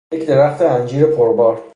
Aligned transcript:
یک 0.13 0.27
درخت 0.27 0.61
انجیر 0.61 1.05
پربار 1.05 1.63